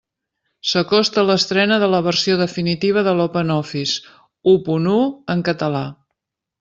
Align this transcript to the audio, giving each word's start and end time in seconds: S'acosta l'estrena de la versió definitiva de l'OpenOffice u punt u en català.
S'acosta 0.69 1.23
l'estrena 1.27 1.77
de 1.83 1.89
la 1.91 1.99
versió 2.07 2.37
definitiva 2.39 3.03
de 3.09 3.13
l'OpenOffice 3.17 4.49
u 4.53 4.55
punt 4.71 4.89
u 4.97 4.99
en 5.35 5.45
català. 5.51 5.85